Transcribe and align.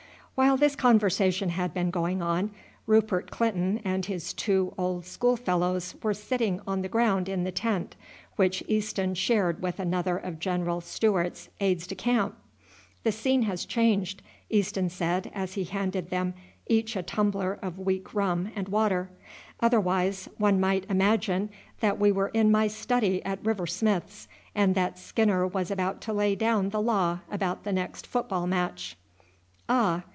While 0.33 0.57
this 0.57 0.75
conversation 0.75 1.49
had 1.49 1.71
been 1.71 1.91
going 1.91 2.23
on, 2.23 2.49
Rupert 2.87 3.29
Clinton 3.29 3.79
and 3.85 4.03
his 4.03 4.33
two 4.33 4.73
old 4.75 5.05
school 5.05 5.35
fellows 5.37 5.93
were 6.01 6.15
sitting 6.15 6.61
on 6.65 6.81
the 6.81 6.89
ground 6.89 7.29
in 7.29 7.43
the 7.43 7.51
tent 7.51 7.95
which 8.37 8.63
Easton 8.67 9.13
shared 9.13 9.61
with 9.61 9.79
another 9.79 10.17
of 10.17 10.39
General 10.39 10.81
Stewart's 10.81 11.49
aides 11.59 11.85
de 11.85 11.93
camp. 11.93 12.35
"The 13.03 13.11
scene 13.11 13.43
has 13.43 13.65
changed," 13.65 14.23
Easton 14.49 14.89
said 14.89 15.29
as 15.35 15.53
he 15.53 15.63
handed 15.63 16.09
them 16.09 16.33
each 16.65 16.95
a 16.95 17.03
tumbler 17.03 17.59
of 17.61 17.77
weak 17.77 18.11
rum 18.15 18.51
and 18.55 18.67
water, 18.67 19.11
"otherwise 19.59 20.27
one 20.39 20.59
might 20.59 20.87
imagine 20.89 21.51
that 21.81 21.99
we 21.99 22.11
were 22.11 22.29
in 22.29 22.49
my 22.49 22.65
study 22.65 23.23
at 23.23 23.45
River 23.45 23.67
Smith's, 23.67 24.27
and 24.55 24.73
that 24.73 24.97
Skinner 24.97 25.45
was 25.45 25.69
about 25.69 26.01
to 26.01 26.11
lay 26.13 26.33
down 26.33 26.69
the 26.69 26.81
law 26.81 27.19
about 27.29 27.63
the 27.63 27.71
next 27.73 28.07
football 28.07 28.47
match." 28.47 28.97
"Ah! 29.69 30.01